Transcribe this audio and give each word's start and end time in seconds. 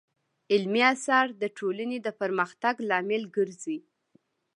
علمي 0.53 0.81
اثار 0.93 1.27
د 1.41 1.43
ټولنې 1.57 1.97
د 2.05 2.07
پرمختګ 2.19 2.75
لامل 2.89 3.23
ګرځي. 3.35 3.77